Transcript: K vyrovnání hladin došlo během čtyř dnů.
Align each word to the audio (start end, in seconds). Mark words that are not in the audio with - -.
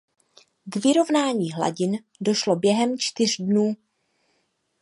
K 0.69 0.75
vyrovnání 0.75 1.51
hladin 1.51 1.97
došlo 2.21 2.55
během 2.55 2.95
čtyř 2.97 3.37
dnů. 3.37 3.75